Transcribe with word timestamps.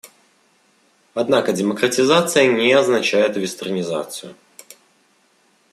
Однако 1.13 1.53
демократизация 1.53 2.47
не 2.51 2.73
означает 2.73 3.37
«вестернизацию». 3.37 4.33